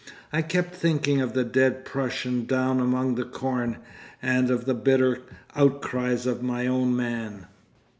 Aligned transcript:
I 0.33 0.41
kept 0.41 0.73
thinking 0.73 1.21
of 1.21 1.33
the 1.33 1.43
dead 1.43 1.85
Prussian 1.85 2.47
down 2.47 2.79
among 2.79 3.13
the 3.13 3.23
corn, 3.23 3.77
and 4.19 4.49
of 4.49 4.65
the 4.65 4.73
bitter 4.73 5.19
outcries 5.55 6.25
of 6.25 6.41
my 6.41 6.65
own 6.65 6.95
man. 6.95 7.45